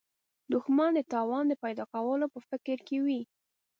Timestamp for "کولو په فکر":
1.93-2.77